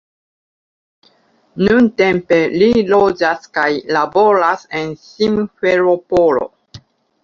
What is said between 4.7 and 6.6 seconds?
en Simferopolo.